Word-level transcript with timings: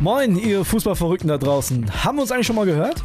Moin, 0.00 0.36
ihr 0.36 0.64
Fußballverrückten 0.64 1.28
da 1.28 1.38
draußen. 1.38 2.04
Haben 2.04 2.16
wir 2.16 2.22
uns 2.22 2.32
eigentlich 2.32 2.46
schon 2.46 2.56
mal 2.56 2.66
gehört? 2.66 3.04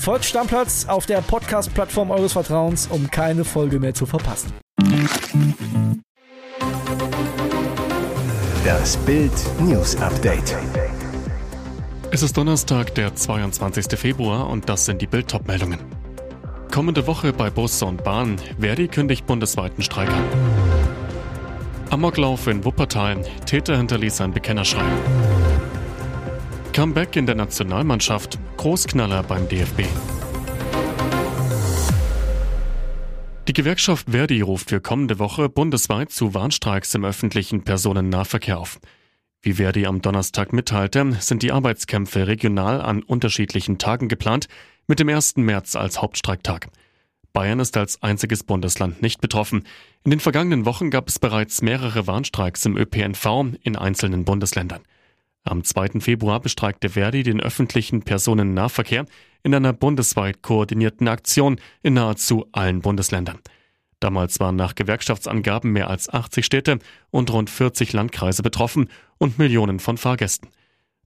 Folgt 0.00 0.24
Stammplatz 0.24 0.86
auf 0.88 1.04
der 1.04 1.20
Podcast-Plattform 1.20 2.10
eures 2.10 2.32
Vertrauens, 2.32 2.86
um 2.86 3.10
keine 3.10 3.44
Folge 3.44 3.78
mehr 3.78 3.92
zu 3.92 4.06
verpassen. 4.06 4.50
Das 8.64 8.96
Bild 8.96 9.32
News 9.60 9.96
Update. 9.96 10.56
Es 12.10 12.22
ist 12.22 12.34
Donnerstag, 12.34 12.94
der 12.94 13.14
22. 13.14 13.98
Februar 13.98 14.48
und 14.48 14.70
das 14.70 14.86
sind 14.86 15.02
die 15.02 15.06
Bild 15.06 15.30
meldungen 15.46 15.78
Kommende 16.72 17.06
Woche 17.06 17.34
bei 17.34 17.50
Bus 17.50 17.82
und 17.82 18.02
Bahn. 18.02 18.36
Verdi 18.58 18.88
kündigt 18.88 19.26
bundesweiten 19.26 19.82
Streik 19.82 20.08
an. 20.08 20.24
Amoklauf 21.90 22.46
in 22.46 22.64
Wuppertal. 22.64 23.20
Täter 23.44 23.76
hinterließ 23.76 24.22
ein 24.22 24.32
Bekennerschreiben. 24.32 25.49
Comeback 26.72 27.16
in 27.16 27.26
der 27.26 27.34
Nationalmannschaft. 27.34 28.38
Großknaller 28.56 29.24
beim 29.24 29.48
DFB. 29.48 29.82
Die 33.48 33.52
Gewerkschaft 33.52 34.08
Verdi 34.08 34.40
ruft 34.40 34.68
für 34.68 34.80
kommende 34.80 35.18
Woche 35.18 35.48
bundesweit 35.48 36.10
zu 36.10 36.32
Warnstreiks 36.32 36.94
im 36.94 37.04
öffentlichen 37.04 37.64
Personennahverkehr 37.64 38.58
auf. 38.58 38.78
Wie 39.42 39.54
Verdi 39.54 39.84
am 39.86 40.00
Donnerstag 40.00 40.52
mitteilte, 40.52 41.16
sind 41.18 41.42
die 41.42 41.50
Arbeitskämpfe 41.50 42.28
regional 42.28 42.80
an 42.80 43.02
unterschiedlichen 43.02 43.78
Tagen 43.78 44.08
geplant, 44.08 44.46
mit 44.86 45.00
dem 45.00 45.08
1. 45.08 45.38
März 45.38 45.74
als 45.74 46.00
Hauptstreiktag. 46.00 46.68
Bayern 47.32 47.58
ist 47.58 47.76
als 47.76 48.00
einziges 48.02 48.44
Bundesland 48.44 49.02
nicht 49.02 49.20
betroffen. 49.20 49.64
In 50.04 50.12
den 50.12 50.20
vergangenen 50.20 50.66
Wochen 50.66 50.90
gab 50.90 51.08
es 51.08 51.18
bereits 51.18 51.62
mehrere 51.62 52.06
Warnstreiks 52.06 52.64
im 52.64 52.76
ÖPNV 52.76 53.56
in 53.62 53.74
einzelnen 53.76 54.24
Bundesländern. 54.24 54.82
Am 55.44 55.64
2. 55.64 56.00
Februar 56.00 56.40
bestreikte 56.40 56.90
Verdi 56.90 57.22
den 57.22 57.40
öffentlichen 57.40 58.02
Personennahverkehr 58.02 59.06
in 59.42 59.54
einer 59.54 59.72
bundesweit 59.72 60.42
koordinierten 60.42 61.08
Aktion 61.08 61.58
in 61.82 61.94
nahezu 61.94 62.46
allen 62.52 62.82
Bundesländern. 62.82 63.38
Damals 64.00 64.40
waren 64.40 64.56
nach 64.56 64.74
Gewerkschaftsangaben 64.74 65.72
mehr 65.72 65.88
als 65.88 66.08
80 66.08 66.44
Städte 66.44 66.78
und 67.10 67.32
rund 67.32 67.50
40 67.50 67.92
Landkreise 67.92 68.42
betroffen 68.42 68.88
und 69.18 69.38
Millionen 69.38 69.78
von 69.78 69.96
Fahrgästen. 69.96 70.50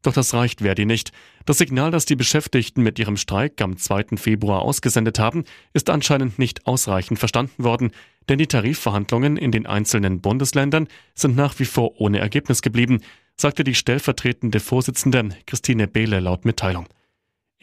Doch 0.03 0.13
das 0.13 0.35
reicht 0.35 0.61
Verdi 0.61 0.85
nicht. 0.85 1.13
Das 1.47 1.59
Signal, 1.59 1.91
das 1.91 2.05
die 2.05 2.15
Beschäftigten 2.15 2.83
mit 2.83 2.99
ihrem 2.99 3.17
Streik 3.17 3.61
am 3.63 3.79
2. 3.79 4.17
Februar 4.17 4.63
ausgesendet 4.63 5.19
haben, 5.19 5.45
ist 5.73 5.89
anscheinend 5.89 6.39
nicht 6.39 6.67
ausreichend 6.67 7.19
verstanden 7.19 7.65
worden, 7.65 7.91
denn 8.29 8.39
die 8.39 8.47
Tarifverhandlungen 8.47 9.37
in 9.37 9.51
den 9.51 9.67
einzelnen 9.67 10.21
Bundesländern 10.21 10.89
sind 11.15 11.37
nach 11.37 11.59
wie 11.59 11.65
vor 11.65 12.01
ohne 12.01 12.19
Ergebnis 12.19 12.61
geblieben, 12.61 13.01
sagte 13.37 13.65
die 13.65 13.75
stellvertretende 13.75 14.61
Vorsitzende 14.61 15.31
Christine 15.47 15.89
Behle 15.89 16.21
laut 16.21 16.45
Mitteilung. 16.45 16.87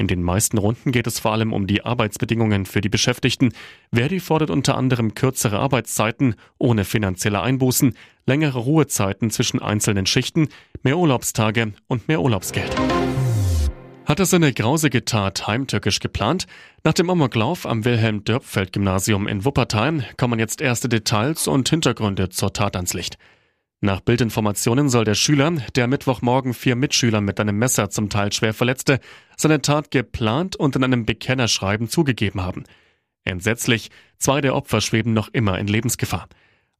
In 0.02 0.08
den 0.08 0.24
meisten 0.24 0.58
Runden 0.58 0.92
geht 0.92 1.06
es 1.06 1.20
vor 1.20 1.32
allem 1.32 1.54
um 1.54 1.68
die 1.68 1.86
Arbeitsbedingungen 1.86 2.66
für 2.66 2.82
die 2.82 2.90
Beschäftigten. 2.90 3.54
Verdi 3.94 4.20
fordert 4.20 4.50
unter 4.50 4.76
anderem 4.76 5.14
kürzere 5.14 5.60
Arbeitszeiten 5.60 6.36
ohne 6.58 6.86
finanzielle 6.86 7.42
Einbußen, 7.42 7.96
längere 8.26 8.60
Ruhezeiten 8.60 9.30
zwischen 9.30 9.62
einzelnen 9.62 10.08
Schichten, 10.08 10.50
mehr 10.82 10.98
Urlaubstage 10.98 11.74
und 11.88 12.08
mehr 12.08 12.22
Urlaubsgeld. 12.22 12.76
Hat 14.06 14.20
er 14.20 14.26
seine 14.26 14.52
grausige 14.54 15.06
Tat 15.06 15.46
heimtückisch 15.46 16.00
geplant? 16.00 16.48
Nach 16.84 16.94
dem 16.94 17.10
Amoklauf 17.10 17.68
am 17.68 17.86
Wilhelm-Dörpfeld-Gymnasium 17.86 19.28
in 19.28 19.46
Wuppertal 19.46 20.04
kommen 20.18 20.40
jetzt 20.40 20.62
erste 20.62 20.90
Details 20.90 21.48
und 21.48 21.70
Hintergründe 21.70 22.30
zur 22.30 22.52
Tat 22.52 22.76
ans 22.76 22.94
Licht. 22.94 23.18
Nach 23.84 24.00
Bildinformationen 24.00 24.90
soll 24.90 25.06
der 25.06 25.16
Schüler, 25.16 25.54
der 25.76 25.88
Mittwochmorgen 25.88 26.54
vier 26.54 26.76
Mitschüler 26.76 27.20
mit 27.20 27.40
einem 27.40 27.58
Messer 27.58 27.90
zum 27.90 28.10
Teil 28.10 28.32
schwer 28.32 28.54
verletzte, 28.54 29.00
seine 29.38 29.60
Tat 29.64 29.90
geplant 29.90 30.56
und 30.56 30.76
in 30.76 30.84
einem 30.84 31.04
Bekennerschreiben 31.04 31.90
zugegeben 31.90 32.42
haben. 32.42 32.66
Entsetzlich, 33.24 33.90
zwei 34.20 34.40
der 34.40 34.56
Opfer 34.56 34.82
schweben 34.82 35.14
noch 35.14 35.30
immer 35.30 35.58
in 35.58 35.66
Lebensgefahr. 35.66 36.30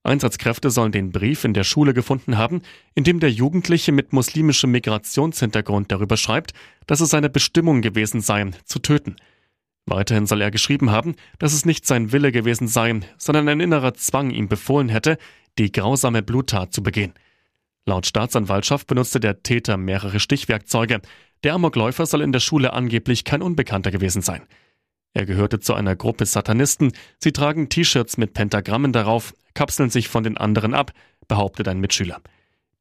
Einsatzkräfte 0.04 0.70
sollen 0.70 0.92
den 0.92 1.12
Brief 1.12 1.44
in 1.44 1.56
der 1.56 1.64
Schule 1.64 1.96
gefunden 1.96 2.38
haben, 2.38 2.62
in 2.94 3.04
dem 3.04 3.20
der 3.20 3.32
Jugendliche 3.32 3.92
mit 3.92 4.14
muslimischem 4.14 4.70
Migrationshintergrund 4.70 5.92
darüber 5.92 6.18
schreibt, 6.18 6.54
dass 6.86 7.02
es 7.02 7.10
seine 7.10 7.32
Bestimmung 7.32 7.82
gewesen 7.82 8.22
sei, 8.22 8.52
zu 8.66 8.78
töten. 8.78 9.16
Weiterhin 9.88 10.28
soll 10.28 10.42
er 10.42 10.52
geschrieben 10.52 10.92
haben, 10.92 11.16
dass 11.40 11.54
es 11.54 11.66
nicht 11.66 11.88
sein 11.88 12.12
Wille 12.12 12.32
gewesen 12.32 12.68
sei, 12.68 13.00
sondern 13.18 13.50
ein 13.50 13.60
innerer 13.60 13.96
Zwang 13.96 14.30
ihm 14.30 14.48
befohlen 14.48 14.90
hätte, 14.90 15.18
die 15.58 15.72
grausame 15.72 16.22
Bluttat 16.22 16.74
zu 16.74 16.84
begehen. 16.84 17.14
Laut 17.86 18.06
Staatsanwaltschaft 18.06 18.88
benutzte 18.88 19.20
der 19.20 19.44
Täter 19.44 19.78
mehrere 19.78 20.20
Stichwerkzeuge. 20.20 21.02
Der 21.44 21.54
Amokläufer 21.54 22.06
soll 22.06 22.22
in 22.22 22.32
der 22.32 22.40
Schule 22.40 22.74
angeblich 22.74 23.24
kein 23.24 23.42
Unbekannter 23.42 23.92
gewesen 23.92 24.22
sein. 24.22 24.44
Er 25.14 25.26
gehörte 25.26 25.60
zu 25.60 25.74
einer 25.74 25.96
Gruppe 25.96 26.26
Satanisten. 26.26 26.94
Sie 27.20 27.32
tragen 27.32 27.70
T-Shirts 27.70 28.18
mit 28.18 28.34
Pentagrammen 28.34 28.94
darauf, 28.94 29.34
kapseln 29.54 29.90
sich 29.90 30.08
von 30.08 30.24
den 30.24 30.38
anderen 30.38 30.74
ab, 30.74 30.94
behauptet 31.28 31.68
ein 31.68 31.80
Mitschüler. 31.80 32.22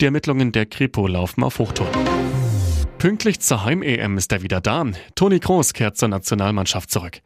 Die 0.00 0.04
Ermittlungen 0.04 0.52
der 0.52 0.66
Kripo 0.66 1.06
laufen 1.06 1.42
auf 1.42 1.58
Hochtouren. 1.58 1.92
Pünktlich 2.98 3.41
zur 3.41 3.64
Heim-EM 3.64 4.19
ist 4.19 4.31
er 4.31 4.42
wieder 4.42 4.60
da. 4.60 4.84
Toni 5.14 5.41
Kroos 5.41 5.72
kehrt 5.72 5.97
zur 5.97 6.08
Nationalmannschaft 6.08 6.91
zurück. 6.91 7.20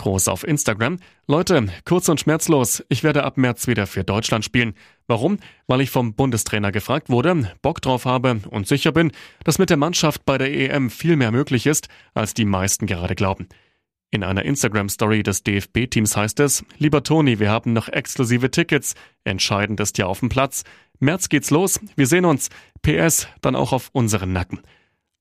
Groß 0.00 0.28
auf 0.28 0.44
Instagram. 0.44 0.96
Leute, 1.26 1.66
kurz 1.84 2.08
und 2.08 2.18
schmerzlos, 2.18 2.82
ich 2.88 3.04
werde 3.04 3.22
ab 3.22 3.36
März 3.36 3.66
wieder 3.66 3.86
für 3.86 4.02
Deutschland 4.02 4.46
spielen. 4.46 4.72
Warum? 5.06 5.36
Weil 5.66 5.82
ich 5.82 5.90
vom 5.90 6.14
Bundestrainer 6.14 6.72
gefragt 6.72 7.10
wurde, 7.10 7.52
Bock 7.60 7.82
drauf 7.82 8.06
habe 8.06 8.40
und 8.48 8.66
sicher 8.66 8.92
bin, 8.92 9.12
dass 9.44 9.58
mit 9.58 9.68
der 9.68 9.76
Mannschaft 9.76 10.24
bei 10.24 10.38
der 10.38 10.50
EM 10.50 10.88
viel 10.88 11.16
mehr 11.16 11.32
möglich 11.32 11.66
ist, 11.66 11.88
als 12.14 12.32
die 12.32 12.46
meisten 12.46 12.86
gerade 12.86 13.14
glauben. 13.14 13.46
In 14.10 14.24
einer 14.24 14.46
Instagram-Story 14.46 15.22
des 15.22 15.42
DFB-Teams 15.42 16.16
heißt 16.16 16.40
es, 16.40 16.64
lieber 16.78 17.02
Toni, 17.02 17.38
wir 17.38 17.50
haben 17.50 17.74
noch 17.74 17.88
exklusive 17.88 18.50
Tickets. 18.50 18.94
Entscheidend 19.24 19.80
ist 19.80 19.98
ja 19.98 20.06
auf 20.06 20.20
dem 20.20 20.30
Platz. 20.30 20.64
März 20.98 21.28
geht's 21.28 21.50
los. 21.50 21.78
Wir 21.94 22.06
sehen 22.06 22.24
uns. 22.24 22.48
PS, 22.80 23.28
dann 23.42 23.54
auch 23.54 23.74
auf 23.74 23.90
unseren 23.92 24.32
Nacken. 24.32 24.62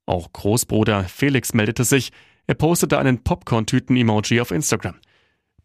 Auch 0.06 0.32
Großbruder 0.32 1.04
Felix 1.04 1.54
meldete 1.54 1.84
sich. 1.84 2.14
Er 2.50 2.56
postete 2.56 2.98
einen 2.98 3.24
Popcorn-Tüten-Emoji 3.24 4.42
auf 4.42 4.50
Instagram. 4.50 4.96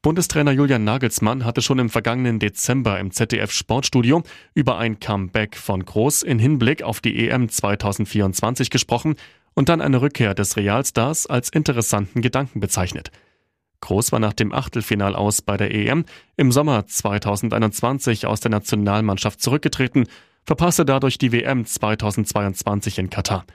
Bundestrainer 0.02 0.52
Julian 0.52 0.84
Nagelsmann 0.84 1.46
hatte 1.46 1.62
schon 1.62 1.78
im 1.78 1.88
vergangenen 1.88 2.38
Dezember 2.38 3.00
im 3.00 3.10
ZDF 3.10 3.52
Sportstudio 3.52 4.22
über 4.52 4.76
ein 4.76 5.00
Comeback 5.00 5.56
von 5.56 5.82
Groß 5.82 6.22
in 6.22 6.38
Hinblick 6.38 6.82
auf 6.82 7.00
die 7.00 7.26
EM 7.26 7.48
2024 7.48 8.68
gesprochen 8.68 9.14
und 9.54 9.70
dann 9.70 9.80
eine 9.80 10.02
Rückkehr 10.02 10.34
des 10.34 10.58
Realstars 10.58 11.26
als 11.26 11.48
interessanten 11.48 12.20
Gedanken 12.20 12.60
bezeichnet. 12.60 13.10
Groß 13.80 14.12
war 14.12 14.18
nach 14.18 14.34
dem 14.34 14.52
Achtelfinal 14.52 15.16
aus 15.16 15.40
bei 15.40 15.56
der 15.56 15.74
EM 15.74 16.04
im 16.36 16.52
Sommer 16.52 16.86
2021 16.86 18.26
aus 18.26 18.40
der 18.40 18.50
Nationalmannschaft 18.50 19.40
zurückgetreten, 19.40 20.06
verpasste 20.44 20.84
dadurch 20.84 21.16
die 21.16 21.32
WM 21.32 21.64
2022 21.64 22.98
in 22.98 23.08
Katar. 23.08 23.46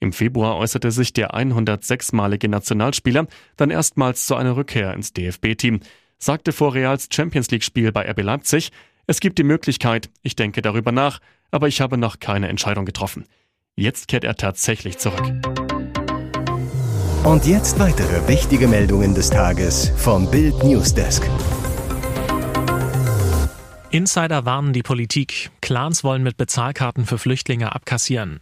Im 0.00 0.12
Februar 0.12 0.56
äußerte 0.56 0.92
sich 0.92 1.12
der 1.12 1.34
106-malige 1.34 2.48
Nationalspieler 2.48 3.26
dann 3.56 3.70
erstmals 3.70 4.26
zu 4.26 4.36
einer 4.36 4.56
Rückkehr 4.56 4.94
ins 4.94 5.12
DFB-Team, 5.12 5.80
sagte 6.18 6.52
vor 6.52 6.74
Reals 6.74 7.08
Champions 7.12 7.50
League-Spiel 7.50 7.90
bei 7.90 8.08
RB 8.08 8.22
Leipzig, 8.22 8.70
es 9.06 9.20
gibt 9.20 9.38
die 9.38 9.44
Möglichkeit, 9.44 10.10
ich 10.22 10.36
denke 10.36 10.62
darüber 10.62 10.92
nach, 10.92 11.18
aber 11.50 11.66
ich 11.66 11.80
habe 11.80 11.98
noch 11.98 12.20
keine 12.20 12.48
Entscheidung 12.48 12.84
getroffen. 12.84 13.24
Jetzt 13.74 14.08
kehrt 14.08 14.24
er 14.24 14.36
tatsächlich 14.36 14.98
zurück. 14.98 15.32
Und 17.24 17.46
jetzt 17.46 17.78
weitere 17.78 18.28
wichtige 18.28 18.68
Meldungen 18.68 19.14
des 19.14 19.30
Tages 19.30 19.90
vom 19.96 20.30
Bild 20.30 20.62
Newsdesk. 20.62 21.28
Insider 23.90 24.44
warnen 24.44 24.72
die 24.72 24.82
Politik. 24.82 25.50
Clans 25.60 26.04
wollen 26.04 26.22
mit 26.22 26.36
Bezahlkarten 26.36 27.06
für 27.06 27.18
Flüchtlinge 27.18 27.74
abkassieren. 27.74 28.40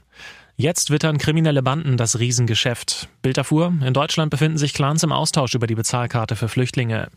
Jetzt 0.58 0.88
wittern 0.90 1.18
kriminelle 1.18 1.62
Banden 1.62 1.98
das 1.98 2.18
Riesengeschäft. 2.18 3.10
Bild 3.20 3.36
erfuhr, 3.36 3.74
in 3.84 3.92
Deutschland 3.92 4.30
befinden 4.30 4.56
sich 4.56 4.72
Clans 4.72 5.02
im 5.02 5.12
Austausch 5.12 5.54
über 5.54 5.66
die 5.66 5.74
Bezahlkarte 5.74 6.34
für 6.34 6.48
Flüchtlinge. 6.48 7.08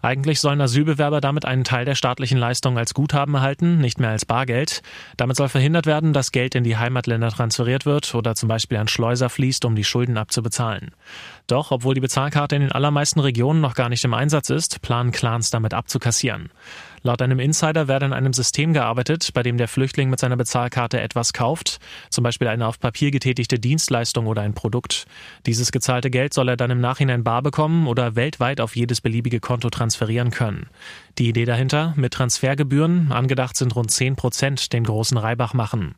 Eigentlich 0.00 0.40
sollen 0.40 0.62
Asylbewerber 0.62 1.20
damit 1.20 1.44
einen 1.44 1.64
Teil 1.64 1.84
der 1.84 1.94
staatlichen 1.94 2.38
Leistung 2.38 2.78
als 2.78 2.94
Guthaben 2.94 3.34
erhalten, 3.34 3.82
nicht 3.82 4.00
mehr 4.00 4.08
als 4.08 4.24
Bargeld. 4.24 4.80
Damit 5.18 5.36
soll 5.36 5.50
verhindert 5.50 5.84
werden, 5.84 6.14
dass 6.14 6.32
Geld 6.32 6.54
in 6.54 6.64
die 6.64 6.78
Heimatländer 6.78 7.28
transferiert 7.28 7.84
wird 7.84 8.14
oder 8.14 8.34
zum 8.34 8.48
Beispiel 8.48 8.78
an 8.78 8.88
Schleuser 8.88 9.28
fließt, 9.28 9.66
um 9.66 9.76
die 9.76 9.84
Schulden 9.84 10.16
abzubezahlen. 10.16 10.92
Doch, 11.48 11.72
obwohl 11.72 11.94
die 11.94 12.00
Bezahlkarte 12.00 12.56
in 12.56 12.62
den 12.62 12.72
allermeisten 12.72 13.20
Regionen 13.20 13.60
noch 13.60 13.74
gar 13.74 13.90
nicht 13.90 14.06
im 14.06 14.14
Einsatz 14.14 14.48
ist, 14.48 14.80
planen 14.80 15.12
Clans 15.12 15.50
damit 15.50 15.74
abzukassieren. 15.74 16.48
Laut 17.06 17.22
einem 17.22 17.38
Insider 17.38 17.86
werde 17.86 18.04
an 18.04 18.12
einem 18.12 18.32
System 18.32 18.72
gearbeitet, 18.72 19.30
bei 19.32 19.44
dem 19.44 19.58
der 19.58 19.68
Flüchtling 19.68 20.10
mit 20.10 20.18
seiner 20.18 20.36
Bezahlkarte 20.36 21.00
etwas 21.00 21.32
kauft, 21.32 21.78
zum 22.10 22.24
Beispiel 22.24 22.48
eine 22.48 22.66
auf 22.66 22.80
Papier 22.80 23.12
getätigte 23.12 23.60
Dienstleistung 23.60 24.26
oder 24.26 24.42
ein 24.42 24.54
Produkt. 24.54 25.06
Dieses 25.46 25.70
gezahlte 25.70 26.10
Geld 26.10 26.34
soll 26.34 26.48
er 26.48 26.56
dann 26.56 26.72
im 26.72 26.80
Nachhinein 26.80 27.22
bar 27.22 27.42
bekommen 27.42 27.86
oder 27.86 28.16
weltweit 28.16 28.60
auf 28.60 28.74
jedes 28.74 29.00
beliebige 29.00 29.38
Konto 29.38 29.70
transferieren 29.70 30.32
können. 30.32 30.66
Die 31.18 31.28
Idee 31.28 31.44
dahinter, 31.44 31.94
mit 31.96 32.12
Transfergebühren, 32.12 33.12
angedacht 33.12 33.56
sind 33.56 33.76
rund 33.76 33.92
10 33.92 34.16
Prozent, 34.16 34.72
den 34.72 34.82
großen 34.82 35.16
Reibach 35.16 35.54
machen. 35.54 35.94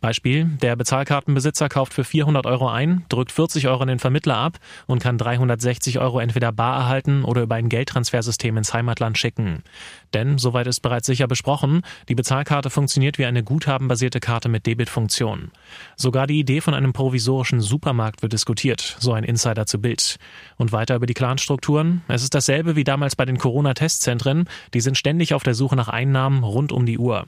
Beispiel, 0.00 0.46
der 0.62 0.76
Bezahlkartenbesitzer 0.76 1.68
kauft 1.68 1.92
für 1.92 2.04
400 2.04 2.46
Euro 2.46 2.70
ein, 2.70 3.04
drückt 3.10 3.32
40 3.32 3.68
Euro 3.68 3.82
an 3.82 3.88
den 3.88 3.98
Vermittler 3.98 4.36
ab 4.36 4.58
und 4.86 5.02
kann 5.02 5.18
360 5.18 5.98
Euro 5.98 6.20
entweder 6.20 6.52
bar 6.52 6.76
erhalten 6.76 7.22
oder 7.22 7.42
über 7.42 7.56
ein 7.56 7.68
Geldtransfersystem 7.68 8.56
ins 8.56 8.72
Heimatland 8.72 9.18
schicken. 9.18 9.62
Denn, 10.14 10.38
soweit 10.38 10.66
ist 10.66 10.80
bereits 10.80 11.06
sicher 11.06 11.28
besprochen, 11.28 11.82
die 12.08 12.14
Bezahlkarte 12.14 12.70
funktioniert 12.70 13.18
wie 13.18 13.26
eine 13.26 13.44
guthabenbasierte 13.44 14.20
Karte 14.20 14.48
mit 14.48 14.66
Debitfunktion. 14.66 15.50
Sogar 15.96 16.26
die 16.26 16.38
Idee 16.38 16.60
von 16.60 16.74
einem 16.74 16.92
provisorischen 16.92 17.60
Supermarkt 17.60 18.22
wird 18.22 18.32
diskutiert, 18.32 18.96
so 18.98 19.12
ein 19.12 19.24
Insider 19.24 19.66
zu 19.66 19.80
Bild. 19.80 20.16
Und 20.56 20.72
weiter 20.72 20.96
über 20.96 21.06
die 21.06 21.14
Clanstrukturen. 21.14 22.02
Es 22.08 22.22
ist 22.22 22.34
dasselbe 22.34 22.76
wie 22.76 22.84
damals 22.84 23.16
bei 23.16 23.24
den 23.24 23.38
Corona-Testzentren. 23.38 24.48
Die 24.74 24.80
sind 24.80 24.98
ständig 24.98 25.34
auf 25.34 25.42
der 25.42 25.54
Suche 25.54 25.76
nach 25.76 25.88
Einnahmen 25.88 26.42
rund 26.42 26.72
um 26.72 26.86
die 26.86 26.98
Uhr. 26.98 27.26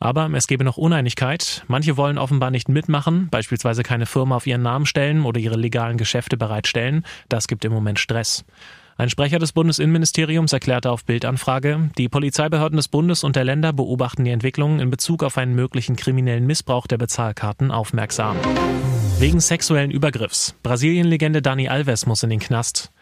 Aber 0.00 0.30
es 0.34 0.46
gebe 0.46 0.64
noch 0.64 0.76
Uneinigkeit. 0.76 1.64
Manche 1.68 1.96
wollen 1.96 2.18
offenbar 2.18 2.50
nicht 2.50 2.68
mitmachen, 2.68 3.28
beispielsweise 3.30 3.82
keine 3.82 4.06
Firma 4.06 4.36
auf 4.36 4.46
ihren 4.46 4.62
Namen 4.62 4.86
stellen 4.86 5.24
oder 5.24 5.38
ihre 5.38 5.56
legalen 5.56 5.96
Geschäfte 5.96 6.36
bereitstellen. 6.36 7.04
Das 7.28 7.46
gibt 7.46 7.64
im 7.64 7.72
Moment 7.72 7.98
Stress. 7.98 8.44
Ein 9.02 9.10
Sprecher 9.10 9.40
des 9.40 9.50
Bundesinnenministeriums 9.50 10.52
erklärte 10.52 10.92
auf 10.92 11.04
Bildanfrage, 11.04 11.90
die 11.98 12.08
Polizeibehörden 12.08 12.76
des 12.76 12.86
Bundes 12.86 13.24
und 13.24 13.34
der 13.34 13.42
Länder 13.42 13.72
beobachten 13.72 14.24
die 14.24 14.30
Entwicklungen 14.30 14.78
in 14.78 14.90
Bezug 14.90 15.24
auf 15.24 15.38
einen 15.38 15.56
möglichen 15.56 15.96
kriminellen 15.96 16.46
Missbrauch 16.46 16.86
der 16.86 16.98
Bezahlkarten 16.98 17.72
aufmerksam. 17.72 18.36
Wegen 19.18 19.40
sexuellen 19.40 19.90
Übergriffs. 19.90 20.54
Brasilienlegende 20.62 21.42
Dani 21.42 21.68
Alves 21.68 22.06
muss 22.06 22.22
in 22.22 22.30
den 22.30 22.38
Knast. 22.38 22.92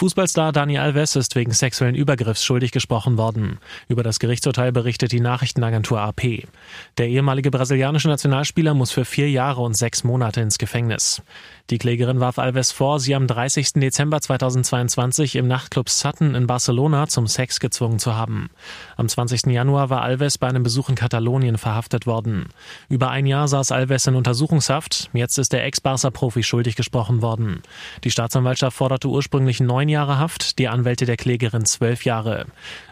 Fußballstar 0.00 0.52
Dani 0.52 0.78
Alves 0.78 1.14
ist 1.14 1.36
wegen 1.36 1.52
sexuellen 1.52 1.94
Übergriffs 1.94 2.42
schuldig 2.42 2.72
gesprochen 2.72 3.18
worden. 3.18 3.58
Über 3.86 4.02
das 4.02 4.18
Gerichtsurteil 4.18 4.72
berichtet 4.72 5.12
die 5.12 5.20
Nachrichtenagentur 5.20 6.00
AP. 6.00 6.48
Der 6.96 7.08
ehemalige 7.08 7.50
brasilianische 7.50 8.08
Nationalspieler 8.08 8.72
muss 8.72 8.92
für 8.92 9.04
vier 9.04 9.28
Jahre 9.28 9.60
und 9.60 9.76
sechs 9.76 10.02
Monate 10.02 10.40
ins 10.40 10.56
Gefängnis. 10.56 11.20
Die 11.68 11.76
Klägerin 11.76 12.18
warf 12.18 12.38
Alves 12.38 12.72
vor, 12.72 12.98
sie 12.98 13.14
am 13.14 13.26
30. 13.26 13.74
Dezember 13.74 14.22
2022 14.22 15.36
im 15.36 15.46
Nachtclub 15.46 15.90
Sutton 15.90 16.34
in 16.34 16.46
Barcelona 16.46 17.06
zum 17.06 17.26
Sex 17.26 17.60
gezwungen 17.60 17.98
zu 17.98 18.16
haben. 18.16 18.48
Am 18.96 19.06
20. 19.06 19.48
Januar 19.48 19.90
war 19.90 20.00
Alves 20.00 20.38
bei 20.38 20.48
einem 20.48 20.62
Besuch 20.62 20.88
in 20.88 20.94
Katalonien 20.94 21.58
verhaftet 21.58 22.06
worden. 22.06 22.48
Über 22.88 23.10
ein 23.10 23.26
Jahr 23.26 23.48
saß 23.48 23.70
Alves 23.70 24.06
in 24.06 24.14
Untersuchungshaft. 24.14 25.10
Jetzt 25.12 25.36
ist 25.36 25.52
der 25.52 25.64
Ex-Barca-Profi 25.64 26.42
schuldig 26.42 26.74
gesprochen 26.74 27.20
worden. 27.20 27.62
Die 28.02 28.10
Staatsanwaltschaft 28.10 28.78
forderte 28.78 29.08
ursprünglich 29.08 29.60
neun 29.60 29.89
Jahre 29.90 30.18
Haft, 30.18 30.58
die 30.58 30.68
Anwälte 30.68 31.04
der 31.04 31.16
Klägerin 31.16 31.66
zwölf 31.66 32.04
Jahre. 32.04 32.46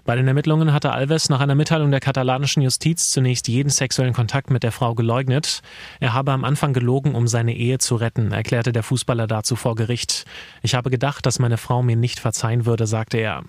Bei 0.04 0.16
den 0.16 0.28
Ermittlungen 0.28 0.72
hatte 0.72 0.92
Alves 0.92 1.28
nach 1.28 1.40
einer 1.40 1.54
Mitteilung 1.54 1.90
der 1.90 2.00
katalanischen 2.00 2.62
Justiz 2.62 3.10
zunächst 3.10 3.48
jeden 3.48 3.70
sexuellen 3.70 4.12
Kontakt 4.12 4.50
mit 4.50 4.62
der 4.62 4.72
Frau 4.72 4.94
geleugnet. 4.94 5.62
Er 6.00 6.12
habe 6.12 6.32
am 6.32 6.44
Anfang 6.44 6.72
gelogen, 6.72 7.14
um 7.14 7.26
seine 7.26 7.54
Ehe 7.54 7.78
zu 7.78 7.96
retten, 7.96 8.32
erklärte 8.32 8.72
der 8.72 8.82
Fußballer 8.82 9.26
dazu 9.26 9.56
vor 9.56 9.74
Gericht. 9.74 10.26
Ich 10.62 10.74
habe 10.74 10.90
gedacht, 10.90 11.24
dass 11.24 11.38
meine 11.38 11.56
Frau 11.56 11.82
mir 11.82 11.96
nicht 11.96 12.20
verzeihen 12.20 12.66
würde, 12.66 12.86
sagte 12.86 13.18
er. 13.18 13.44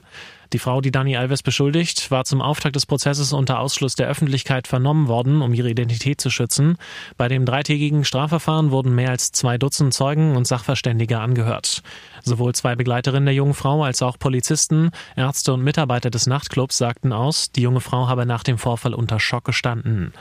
Die 0.51 0.60
Frau, 0.60 0.81
die 0.81 0.90
Dani 0.90 1.16
Alves 1.16 1.44
beschuldigt, 1.44 2.10
war 2.10 2.25
zum 2.25 2.42
Auftakt 2.42 2.75
des 2.75 2.88
Prozesses 2.88 3.34
unter 3.34 3.60
Ausschluss 3.60 3.96
der 3.96 4.07
Öffentlichkeit 4.07 4.68
vernommen 4.68 5.07
worden, 5.07 5.44
um 5.44 5.54
ihre 5.54 5.69
Identität 5.69 6.19
zu 6.19 6.31
schützen. 6.31 6.78
Bei 7.18 7.28
dem 7.28 7.46
dreitägigen 7.46 8.04
Strafverfahren 8.04 8.72
wurden 8.72 8.96
mehr 8.96 9.12
als 9.12 9.31
zwei 9.31 9.60
Dutzend 9.60 9.94
Zeugen 9.94 10.36
und 10.36 10.48
Sachverständige 10.48 11.19
angehört. 11.19 11.84
Sowohl 12.24 12.56
zwei 12.56 12.75
Begleiterinnen 12.75 13.25
der 13.25 13.36
jungen 13.36 13.54
Frau 13.54 13.84
als 13.84 14.01
auch 14.01 14.18
Polizisten, 14.18 14.90
Ärzte 15.16 15.54
und 15.54 15.63
Mitarbeiter 15.63 16.10
des 16.10 16.25
Nachtclubs 16.25 16.78
sagten 16.78 17.13
aus, 17.13 17.51
die 17.51 17.62
junge 17.62 17.81
Frau 17.81 18.07
habe 18.07 18.25
nach 18.25 18.44
dem 18.44 18.57
Vorfall 18.57 18.96
unter 18.96 19.19
Schock 19.19 19.46
gestanden. 19.46 20.13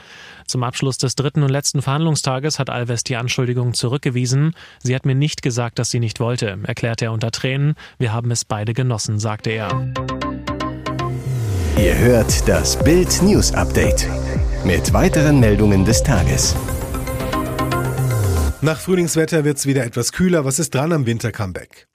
Zum 0.45 0.63
Abschluss 0.63 0.97
des 0.97 1.15
dritten 1.15 1.43
und 1.43 1.49
letzten 1.49 1.81
Verhandlungstages 1.81 2.59
hat 2.59 2.69
Alves 2.69 3.03
die 3.03 3.15
Anschuldigung 3.15 3.73
zurückgewiesen. 3.73 4.55
Sie 4.79 4.95
hat 4.95 5.05
mir 5.05 5.15
nicht 5.15 5.41
gesagt, 5.41 5.79
dass 5.79 5.91
sie 5.91 5.99
nicht 5.99 6.19
wollte, 6.19 6.59
erklärte 6.63 7.05
er 7.05 7.13
unter 7.13 7.31
Tränen. 7.31 7.75
Wir 7.97 8.13
haben 8.13 8.31
es 8.31 8.45
beide 8.45 8.73
genossen, 8.73 9.19
sagte 9.19 9.51
er. 9.51 10.18
Ihr 11.81 11.97
hört 11.97 12.45
das 12.45 12.77
Bild 12.77 13.21
News 13.21 13.53
Update 13.53 14.05
mit 14.65 14.91
weiteren 14.91 15.39
Meldungen 15.39 15.85
des 15.85 16.03
Tages. 16.03 16.53
Nach 18.59 18.77
Frühlingswetter 18.77 19.45
wird 19.45 19.59
es 19.59 19.65
wieder 19.65 19.85
etwas 19.85 20.11
kühler. 20.11 20.43
Was 20.43 20.59
ist 20.59 20.75
dran 20.75 20.91
am 20.91 21.05
Winter-Comeback? 21.05 21.87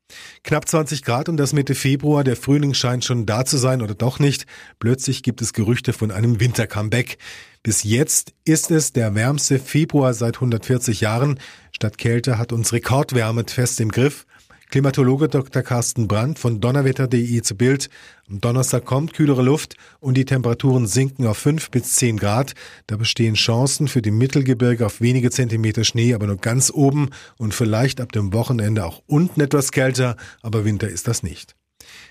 Knapp 0.43 0.67
20 0.67 1.03
Grad 1.03 1.29
und 1.29 1.37
das 1.37 1.53
Mitte 1.53 1.75
Februar. 1.75 2.25
Der 2.25 2.37
Frühling 2.37 2.73
scheint 2.73 3.05
schon 3.05 3.27
da 3.27 3.45
zu 3.45 3.59
sein 3.59 3.83
oder 3.83 3.95
doch 3.95 4.19
nicht. 4.19 4.47
Plötzlich 4.79 5.23
gibt 5.23 5.43
es 5.43 5.53
Gerüchte 5.53 5.93
von 5.93 6.11
einem 6.11 6.41
Winter-Comeback. 6.41 7.19
Bis 7.63 7.83
jetzt 7.83 8.33
ist 8.47 8.71
es 8.71 8.95
der 8.95 9.15
wärmste 9.15 9.59
Februar 9.59 10.15
seit 10.15 10.37
140 10.37 11.03
Jahren. 11.03 11.39
Statt 11.73 11.99
Kälte 11.99 12.39
hat 12.39 12.55
uns 12.55 12.73
Rekordwärme 12.73 13.45
fest 13.47 13.81
im 13.81 13.91
Griff. 13.91 14.25
Klimatologe 14.71 15.29
Dr. 15.29 15.63
Carsten 15.63 16.09
Brandt 16.09 16.39
von 16.39 16.61
donnerwetter.de 16.61 17.43
zu 17.43 17.57
Bild. 17.57 17.89
Am 18.29 18.41
Donnerstag 18.41 18.85
kommt 18.85 19.15
kühlere 19.15 19.43
Luft 19.43 19.77
und 20.01 20.17
die 20.17 20.25
Temperaturen 20.25 20.87
sinken 20.87 21.27
auf 21.27 21.39
5 21.39 21.71
bis 21.71 21.95
10 21.97 22.17
Grad. 22.17 22.55
Da 22.87 22.97
bestehen 22.97 23.35
Chancen 23.35 23.89
für 23.89 24.03
die 24.03 24.11
Mittelgebirge 24.11 24.87
auf 24.87 25.01
wenige 25.01 25.31
Zentimeter 25.31 25.85
Schnee, 25.85 26.15
aber 26.15 26.27
nur 26.27 26.39
ganz 26.39 26.71
oben 26.73 27.11
und 27.39 27.55
vielleicht 27.55 28.01
ab 28.01 28.13
dem 28.13 28.33
Wochenende 28.33 28.85
auch 28.85 29.03
unten 29.07 29.41
etwas 29.41 29.71
kälter, 29.71 30.17
aber 30.43 30.65
Winter 30.65 30.89
ist 30.89 31.07
das 31.07 31.23
nicht. 31.23 31.55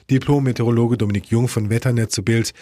Diplom-Meteorologe 0.09 0.97
Dominik 0.97 1.27
Jung 1.27 1.47
von 1.47 1.69
Wetternet 1.69 2.11
zu 2.11 2.23
Bild. 2.23 2.53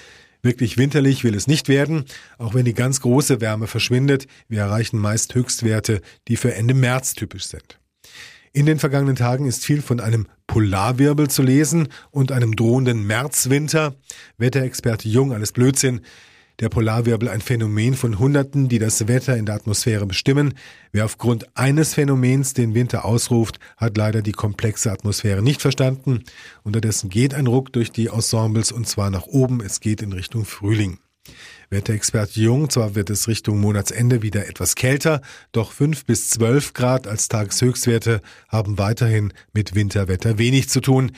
Wirklich 0.44 0.78
winterlich 0.78 1.24
will 1.24 1.36
es 1.36 1.46
nicht 1.46 1.68
werden, 1.68 2.06
auch 2.40 2.54
wenn 2.56 2.66
die 2.66 2.74
ganz 2.74 3.02
große 3.02 3.42
Wärme 3.42 3.68
verschwindet. 3.68 4.26
Wir 4.48 4.62
erreichen 4.62 4.98
meist 4.98 5.36
Höchstwerte, 5.36 6.02
die 6.28 6.38
für 6.38 6.56
Ende 6.56 6.74
März 6.74 7.14
typisch 7.14 7.46
sind. 7.46 7.81
In 8.54 8.66
den 8.66 8.80
vergangenen 8.80 9.16
Tagen 9.16 9.46
ist 9.46 9.64
viel 9.64 9.82
von 9.82 10.00
einem 10.00 10.28
Polarwirbel 10.48 11.30
zu 11.30 11.42
lesen 11.42 11.88
und 12.12 12.32
einem 12.32 12.56
drohenden 12.56 13.06
Märzwinter. 13.08 13.96
Wetterexperte 14.38 15.08
Jung, 15.08 15.34
alles 15.34 15.52
Blödsinn 15.52 16.02
der 16.62 16.70
Polarwirbel 16.70 17.28
ein 17.28 17.42
Phänomen 17.42 17.96
von 17.96 18.20
Hunderten, 18.20 18.70
die 18.70 18.78
das 18.78 19.08
Wetter 19.08 19.36
in 19.36 19.48
der 19.48 19.56
Atmosphäre 19.56 20.06
bestimmen. 20.06 20.54
Wer 20.92 21.06
aufgrund 21.06 21.58
eines 21.58 21.96
Phänomens 21.96 22.54
den 22.54 22.76
Winter 22.76 23.04
ausruft, 23.04 23.60
hat 23.78 23.98
leider 23.98 24.22
die 24.22 24.32
komplexe 24.32 24.92
Atmosphäre 24.92 25.42
nicht 25.42 25.62
verstanden. 25.62 26.24
Unterdessen 26.64 27.10
geht 27.10 27.34
ein 27.34 27.48
Ruck 27.48 27.74
durch 27.74 27.92
die 27.92 28.08
Ensembles 28.08 28.72
und 28.72 28.88
zwar 28.88 29.10
nach 29.10 29.26
oben. 29.26 29.62
Es 29.62 29.80
geht 29.80 30.04
in 30.04 30.14
Richtung 30.14 30.46
Frühling. 30.46 31.00
Wetterexperte 31.72 32.42
Jung, 32.42 32.70
zwar 32.70 32.96
wird 32.96 33.10
es 33.10 33.30
Richtung 33.30 33.62
Monatsende 33.62 34.22
wieder 34.22 34.46
etwas 34.48 34.76
kälter, 34.76 35.22
doch 35.54 35.72
5 35.72 36.06
bis 36.06 36.30
12 36.30 36.74
Grad 36.74 37.08
als 37.08 37.30
Tageshöchstwerte 37.30 38.22
haben 38.50 38.78
weiterhin 38.78 39.32
mit 39.54 39.74
Winterwetter 39.74 40.38
wenig 40.38 40.68
zu 40.68 40.82
tun. 40.82 41.14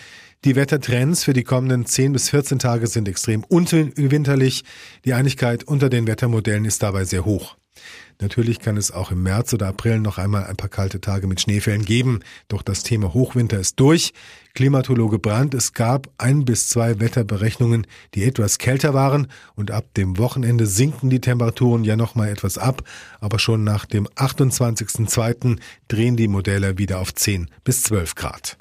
Die 0.45 0.55
Wettertrends 0.55 1.23
für 1.23 1.33
die 1.33 1.43
kommenden 1.43 1.87
10 1.87 2.13
bis 2.13 2.29
14 2.29 2.59
Tage 2.59 2.85
sind 2.85 3.07
extrem 3.07 3.43
unwinterlich. 3.43 4.63
Die 5.05 5.13
Einigkeit 5.13 5.63
unter 5.63 5.89
den 5.89 6.05
Wettermodellen 6.05 6.65
ist 6.65 6.83
dabei 6.83 7.05
sehr 7.05 7.25
hoch. 7.25 7.57
Natürlich 8.19 8.59
kann 8.59 8.77
es 8.77 8.91
auch 8.91 9.11
im 9.11 9.23
März 9.23 9.53
oder 9.53 9.67
April 9.67 9.99
noch 9.99 10.17
einmal 10.17 10.45
ein 10.45 10.55
paar 10.55 10.69
kalte 10.69 11.01
Tage 11.01 11.27
mit 11.27 11.41
Schneefällen 11.41 11.83
geben, 11.83 12.21
doch 12.47 12.61
das 12.61 12.83
Thema 12.83 13.13
Hochwinter 13.13 13.59
ist 13.59 13.79
durch. 13.79 14.13
Klimatologe 14.53 15.19
Brandt, 15.19 15.53
es 15.53 15.73
gab 15.73 16.09
ein 16.17 16.45
bis 16.45 16.69
zwei 16.69 16.99
Wetterberechnungen, 16.99 17.87
die 18.13 18.23
etwas 18.23 18.59
kälter 18.59 18.93
waren 18.93 19.27
und 19.55 19.71
ab 19.71 19.85
dem 19.97 20.17
Wochenende 20.17 20.67
sinken 20.67 21.09
die 21.09 21.21
Temperaturen 21.21 21.83
ja 21.83 21.95
noch 21.95 22.15
mal 22.15 22.29
etwas 22.29 22.57
ab, 22.57 22.83
aber 23.19 23.39
schon 23.39 23.63
nach 23.63 23.85
dem 23.85 24.07
28.02. 24.07 25.59
drehen 25.87 26.15
die 26.15 26.27
Modelle 26.27 26.77
wieder 26.77 26.99
auf 26.99 27.13
10 27.13 27.49
bis 27.63 27.83
12 27.83 28.15
Grad. 28.15 28.57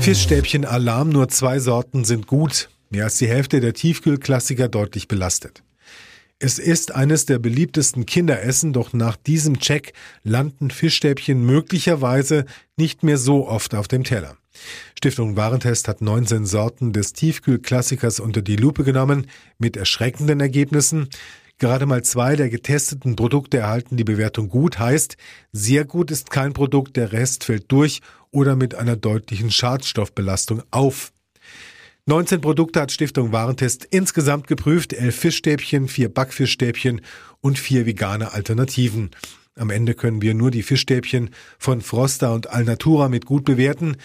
Fischstäbchen 0.00 0.66
Alarm, 0.66 1.08
nur 1.08 1.28
zwei 1.28 1.60
Sorten 1.60 2.04
sind 2.04 2.26
gut. 2.26 2.68
Mehr 2.90 3.04
als 3.04 3.16
die 3.16 3.26
Hälfte 3.26 3.60
der 3.60 3.72
Tiefkühlklassiker 3.72 4.68
deutlich 4.68 5.08
belastet. 5.08 5.63
Es 6.46 6.58
ist 6.58 6.94
eines 6.94 7.24
der 7.24 7.38
beliebtesten 7.38 8.04
Kinderessen, 8.04 8.74
doch 8.74 8.92
nach 8.92 9.16
diesem 9.16 9.60
Check 9.60 9.94
landen 10.24 10.70
Fischstäbchen 10.70 11.42
möglicherweise 11.42 12.44
nicht 12.76 13.02
mehr 13.02 13.16
so 13.16 13.48
oft 13.48 13.74
auf 13.74 13.88
dem 13.88 14.04
Teller. 14.04 14.36
Stiftung 14.94 15.38
Warentest 15.38 15.88
hat 15.88 16.02
19 16.02 16.44
Sorten 16.44 16.92
des 16.92 17.14
Tiefkühlklassikers 17.14 18.20
unter 18.20 18.42
die 18.42 18.56
Lupe 18.56 18.84
genommen, 18.84 19.28
mit 19.56 19.78
erschreckenden 19.78 20.38
Ergebnissen. 20.40 21.08
Gerade 21.56 21.86
mal 21.86 22.04
zwei 22.04 22.36
der 22.36 22.50
getesteten 22.50 23.16
Produkte 23.16 23.56
erhalten 23.56 23.96
die 23.96 24.04
Bewertung 24.04 24.50
gut, 24.50 24.78
heißt, 24.78 25.16
sehr 25.52 25.86
gut 25.86 26.10
ist 26.10 26.28
kein 26.28 26.52
Produkt, 26.52 26.96
der 26.96 27.12
Rest 27.12 27.44
fällt 27.44 27.72
durch 27.72 28.02
oder 28.32 28.54
mit 28.54 28.74
einer 28.74 28.96
deutlichen 28.96 29.50
Schadstoffbelastung 29.50 30.62
auf. 30.70 31.13
19 32.06 32.42
Produkte 32.42 32.82
hat 32.82 32.92
Stiftung 32.92 33.32
Warentest 33.32 33.86
insgesamt 33.90 34.46
geprüft, 34.46 34.92
elf 34.92 35.16
Fischstäbchen, 35.16 35.88
vier 35.88 36.12
Backfischstäbchen 36.12 37.00
und 37.40 37.58
vier 37.58 37.86
vegane 37.86 38.32
Alternativen. 38.32 39.08
Am 39.56 39.70
Ende 39.70 39.94
können 39.94 40.20
wir 40.20 40.34
nur 40.34 40.50
die 40.50 40.62
Fischstäbchen 40.62 41.30
von 41.58 41.80
Froster 41.80 42.34
und 42.34 42.50
Alnatura 42.50 43.08
mit 43.08 43.24
gut 43.24 43.46
bewerten. 43.46 43.96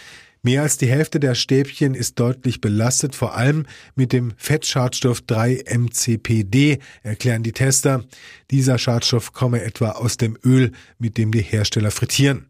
Mehr 0.43 0.61
als 0.61 0.77
die 0.77 0.87
Hälfte 0.87 1.19
der 1.19 1.35
Stäbchen 1.35 1.93
ist 1.93 2.17
deutlich 2.21 2.61
belastet, 2.61 3.15
vor 3.15 3.35
allem 3.35 3.65
mit 3.95 4.13
dem 4.13 4.31
Fettschadstoff 4.37 5.23
3-MCPD, 5.27 6.79
erklären 7.03 7.43
die 7.43 7.51
Tester. 7.51 8.05
Dieser 8.49 8.77
Schadstoff 8.77 9.33
komme 9.33 9.61
etwa 9.61 9.91
aus 9.91 10.15
dem 10.15 10.37
Öl, 10.45 10.71
mit 10.99 11.17
dem 11.17 11.33
die 11.33 11.41
Hersteller 11.41 11.91
frittieren. 11.91 12.45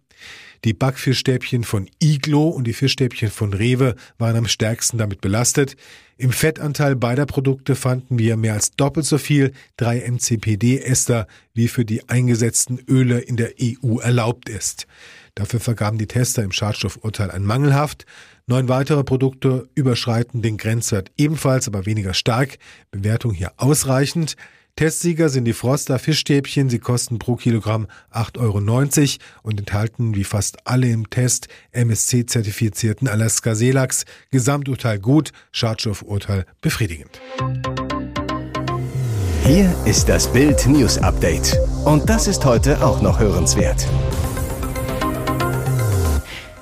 Die 0.66 0.74
Backfischstäbchen 0.74 1.64
von 1.64 1.90
Iglo 2.02 2.50
und 2.50 2.66
die 2.66 2.74
Fischstäbchen 2.74 3.30
von 3.30 3.54
Rewe 3.54 3.96
waren 4.18 4.36
am 4.36 4.48
stärksten 4.48 4.98
damit 4.98 5.22
belastet. 5.22 5.78
Im 6.18 6.32
Fettanteil 6.32 6.98
beider 6.98 7.26
Produkte 7.26 7.76
fanden 7.76 8.20
wir 8.20 8.36
mehr 8.36 8.54
als 8.54 8.72
doppelt 8.72 9.06
so 9.06 9.18
viel 9.18 9.54
3-MCPD-Ester, 9.80 11.28
wie 11.54 11.70
für 11.70 11.86
die 11.86 12.10
eingesetzten 12.10 12.80
Öle 12.90 13.20
in 13.20 13.38
der 13.38 13.54
EU 13.62 14.00
erlaubt 14.00 14.50
ist. 14.50 14.86
Dafür 15.36 15.62
vergaben 15.62 15.98
die 15.98 16.08
Tester 16.08 16.44
im 16.44 16.52
Schadstoffurteil 16.52 17.32
ein 17.32 17.46
mangelhaft. 17.46 18.06
Neun 18.46 18.68
weitere 18.68 19.06
Produkte 19.06 19.70
überschreiten 19.76 20.42
den 20.42 20.58
Grenzwert 20.58 21.12
ebenfalls, 21.18 21.68
aber 21.68 21.86
weniger 21.86 22.14
stark. 22.14 22.58
Bewertung 22.92 23.34
hier 23.34 23.54
ausreichend. 23.56 24.36
Testsieger 24.80 25.28
sind 25.28 25.44
die 25.44 25.52
Froster 25.52 26.00
Fischstäbchen. 26.00 26.70
Sie 26.70 26.80
kosten 26.80 27.20
pro 27.20 27.36
Kilogramm 27.36 27.88
8,90 28.14 28.38
Euro 28.40 29.24
und 29.44 29.60
enthalten 29.60 30.16
wie 30.16 30.24
fast 30.24 30.66
alle 30.66 30.88
im 30.88 31.10
Test 31.10 31.50
MSC-zertifizierten 31.74 33.10
Alaska 33.10 33.56
Seelachs. 33.56 34.06
Gesamturteil 34.32 34.98
gut, 34.98 35.34
Schadstoffurteil 35.52 36.46
befriedigend. 36.62 37.20
Hier 39.44 39.76
ist 39.84 40.08
das 40.08 40.32
Bild 40.32 40.66
News 40.66 40.98
Update. 41.00 41.60
Und 41.84 42.10
das 42.10 42.28
ist 42.28 42.46
heute 42.46 42.82
auch 42.82 43.02
noch 43.02 43.20
hörenswert. 43.20 43.86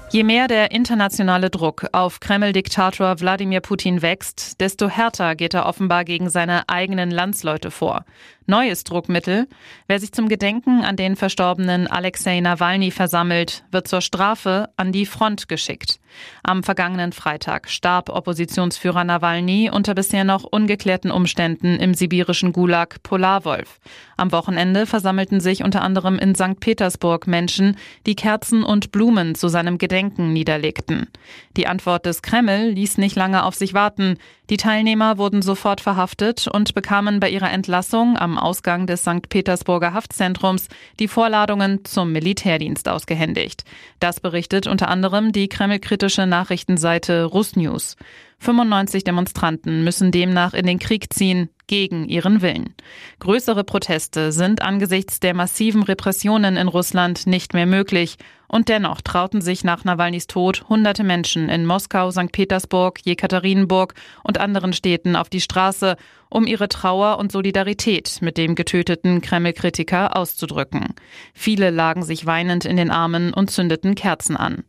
Je 0.09 0.23
mehr 0.23 0.47
der 0.47 0.71
internationale 0.71 1.49
Druck 1.49 1.85
auf 1.91 2.21
Kreml-Diktator 2.21 3.19
Wladimir 3.19 3.59
Putin 3.59 4.01
wächst, 4.01 4.61
desto 4.61 4.87
härter 4.87 5.35
geht 5.35 5.53
er 5.53 5.65
offenbar 5.65 6.05
gegen 6.05 6.29
seine 6.29 6.69
eigenen 6.69 7.11
Landsleute 7.11 7.71
vor. 7.71 8.05
Neues 8.45 8.85
Druckmittel. 8.85 9.47
Wer 9.87 9.99
sich 9.99 10.13
zum 10.13 10.29
Gedenken 10.29 10.81
an 10.85 10.95
den 10.95 11.17
verstorbenen 11.17 11.87
Alexei 11.87 12.39
Nawalny 12.39 12.91
versammelt, 12.91 13.65
wird 13.69 13.89
zur 13.89 13.99
Strafe 13.99 14.69
an 14.77 14.93
die 14.93 15.05
Front 15.05 15.49
geschickt. 15.49 15.99
Am 16.43 16.63
vergangenen 16.63 17.11
Freitag 17.11 17.69
starb 17.69 18.09
Oppositionsführer 18.09 19.03
Nawalny 19.03 19.69
unter 19.73 19.95
bisher 19.95 20.23
noch 20.23 20.43
ungeklärten 20.43 21.11
Umständen 21.11 21.77
im 21.77 21.93
sibirischen 21.93 22.53
Gulag 22.53 23.01
Polarwolf. 23.03 23.79
Am 24.17 24.31
Wochenende 24.31 24.85
versammelten 24.85 25.39
sich 25.39 25.63
unter 25.63 25.81
anderem 25.81 26.17
in 26.17 26.33
St. 26.33 26.59
Petersburg 26.59 27.27
Menschen, 27.27 27.77
die 28.05 28.15
Kerzen 28.15 28.63
und 28.63 28.91
Blumen 28.91 29.35
zu 29.35 29.47
seinem 29.47 29.77
Gedenken 29.77 30.33
niederlegten. 30.33 31.07
Die 31.55 31.67
Antwort 31.67 32.05
des 32.05 32.21
Kreml 32.21 32.69
ließ 32.69 32.97
nicht 32.97 33.15
lange 33.15 33.43
auf 33.43 33.55
sich 33.55 33.73
warten. 33.73 34.17
Die 34.49 34.57
Teilnehmer 34.57 35.17
wurden 35.17 35.41
sofort 35.41 35.81
verhaftet 35.81 36.47
und 36.47 36.73
bekamen 36.73 37.19
bei 37.19 37.29
ihrer 37.29 37.51
Entlassung 37.51 38.17
am 38.17 38.37
Ausgang 38.37 38.87
des 38.87 39.01
St. 39.01 39.27
Petersburger 39.29 39.93
Haftzentrums 39.93 40.67
die 40.99 41.07
Vorladungen 41.07 41.83
zum 41.83 42.11
Militärdienst 42.11 42.87
ausgehändigt. 42.87 43.65
Das 43.99 44.19
berichtet 44.19 44.65
unter 44.65 44.87
anderem 44.87 45.31
die 45.31 45.49
kremlkritische 45.49 46.06
Nachrichtenseite 46.09 47.25
Rusnews. 47.25 47.95
95 48.39 49.03
Demonstranten 49.03 49.83
müssen 49.83 50.11
demnach 50.11 50.53
in 50.53 50.65
den 50.65 50.79
Krieg 50.79 51.13
ziehen, 51.13 51.49
gegen 51.67 52.07
ihren 52.07 52.41
Willen. 52.41 52.73
Größere 53.19 53.63
Proteste 53.63 54.31
sind 54.31 54.61
angesichts 54.61 55.19
der 55.19 55.33
massiven 55.33 55.83
Repressionen 55.83 56.57
in 56.57 56.67
Russland 56.67 57.27
nicht 57.27 57.53
mehr 57.53 57.65
möglich. 57.65 58.17
Und 58.49 58.69
dennoch 58.69 59.01
trauten 59.01 59.41
sich 59.41 59.65
nach 59.65 59.83
Nawalnys 59.83 60.27
Tod 60.27 60.69
hunderte 60.69 61.03
Menschen 61.03 61.49
in 61.49 61.65
Moskau, 61.65 62.11
St. 62.11 62.31
Petersburg, 62.31 62.99
Jekaterinburg 63.03 63.93
und 64.23 64.37
anderen 64.37 64.71
Städten 64.71 65.17
auf 65.17 65.29
die 65.29 65.41
Straße, 65.41 65.97
um 66.29 66.47
ihre 66.47 66.69
Trauer 66.69 67.19
und 67.19 67.31
Solidarität 67.31 68.19
mit 68.21 68.37
dem 68.37 68.55
getöteten 68.55 69.19
Kreml-Kritiker 69.19 70.15
auszudrücken. 70.15 70.95
Viele 71.33 71.71
lagen 71.71 72.03
sich 72.03 72.25
weinend 72.25 72.63
in 72.63 72.77
den 72.77 72.89
Armen 72.89 73.33
und 73.33 73.51
zündeten 73.51 73.95
Kerzen 73.95 74.37
an. 74.37 74.63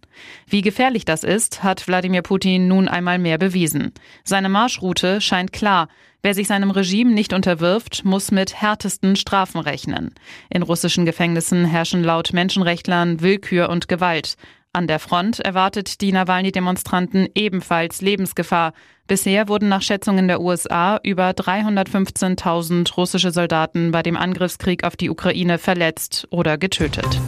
Wie 0.46 0.62
gefährlich 0.62 1.04
das 1.04 1.22
ist, 1.22 1.62
hat 1.62 1.86
Wladimir 1.86 2.22
Putin 2.22 2.66
nun 2.66 2.88
einmal 2.88 3.20
mehr 3.20 3.38
bewiesen. 3.38 3.92
Seine 4.24 4.48
Marschroute 4.48 5.20
scheint 5.20 5.52
klar. 5.52 5.88
Wer 6.28 6.34
sich 6.34 6.48
seinem 6.48 6.70
Regime 6.70 7.12
nicht 7.12 7.32
unterwirft, 7.32 8.04
muss 8.04 8.30
mit 8.30 8.54
härtesten 8.60 9.16
Strafen 9.16 9.62
rechnen. 9.62 10.12
In 10.50 10.60
russischen 10.60 11.06
Gefängnissen 11.06 11.64
herrschen 11.64 12.04
laut 12.04 12.34
Menschenrechtlern 12.34 13.22
Willkür 13.22 13.70
und 13.70 13.88
Gewalt. 13.88 14.34
An 14.74 14.86
der 14.86 14.98
Front 14.98 15.40
erwartet 15.40 16.02
die 16.02 16.12
Nawalny-Demonstranten 16.12 17.28
ebenfalls 17.34 18.02
Lebensgefahr. 18.02 18.74
Bisher 19.06 19.48
wurden 19.48 19.70
nach 19.70 19.80
Schätzungen 19.80 20.28
der 20.28 20.42
USA 20.42 21.00
über 21.02 21.30
315.000 21.30 22.94
russische 22.94 23.30
Soldaten 23.30 23.90
bei 23.90 24.02
dem 24.02 24.18
Angriffskrieg 24.18 24.84
auf 24.84 24.96
die 24.96 25.08
Ukraine 25.08 25.56
verletzt 25.56 26.28
oder 26.30 26.58
getötet. 26.58 27.22